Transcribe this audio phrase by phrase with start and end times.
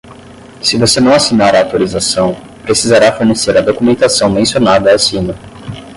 [0.61, 5.35] Se você não assinar a autorização, precisará fornecer a documentação mencionada acima.